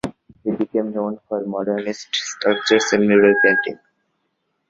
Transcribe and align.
He 0.43 0.49
became 0.53 0.93
known 0.93 1.19
for 1.29 1.45
modernist 1.45 2.07
sculptures 2.15 2.85
and 2.91 3.07
mural 3.07 3.35
painting. 3.45 3.77